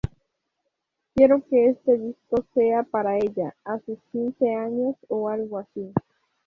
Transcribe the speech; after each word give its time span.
Quiero 1.13 1.45
que 1.45 1.69
este 1.69 1.95
disco 1.95 2.43
sea 2.55 2.81
para 2.81 3.17
ella 3.17 3.55
a 3.63 3.77
sus 3.81 3.99
quince 4.11 4.51
años, 4.55 4.95
o 5.09 5.29
algo 5.29 5.59
así. 5.59 5.93